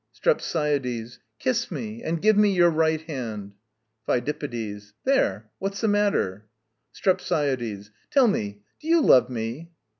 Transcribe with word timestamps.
STREPSIADES. 0.13 1.19
Kiss 1.37 1.69
me 1.69 2.01
and 2.01 2.23
give 2.23 2.35
me 2.35 2.51
your 2.51 2.71
hand. 3.05 3.51
PHIDIPPIDES. 4.07 4.93
There! 5.03 5.51
What's 5.59 5.83
it 5.83 5.89
all 5.95 6.05
about? 6.07 6.41
STREPSIADES. 6.91 7.91
Tell 8.09 8.27
me! 8.27 8.63
do 8.79 8.87
you 8.87 8.99
love 8.99 9.29
me? 9.29 9.69